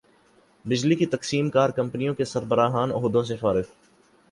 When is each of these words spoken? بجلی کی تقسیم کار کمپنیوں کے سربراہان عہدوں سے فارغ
بجلی 0.65 0.95
کی 0.95 1.05
تقسیم 1.05 1.49
کار 1.49 1.69
کمپنیوں 1.69 2.13
کے 2.13 2.25
سربراہان 2.25 2.91
عہدوں 2.91 3.23
سے 3.23 3.35
فارغ 3.35 3.71